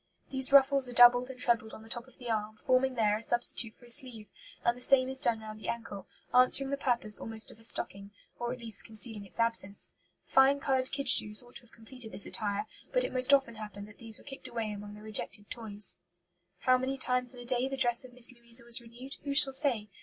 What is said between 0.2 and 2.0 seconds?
These ruffles are doubled and trebled on the